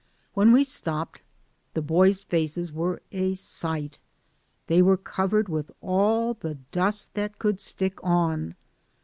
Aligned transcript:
When 0.33 0.51
we 0.51 0.63
stopped, 0.63 1.21
the 1.75 1.81
boys' 1.83 2.23
faces 2.23 2.73
were 2.73 3.03
a 3.11 3.35
sight; 3.35 3.99
they 4.65 4.81
were 4.81 4.97
covered 4.97 5.47
with 5.47 5.69
all 5.79 6.33
the 6.33 6.55
dust 6.71 7.13
that 7.13 7.37
could 7.37 7.59
stick 7.59 8.03
on. 8.03 8.55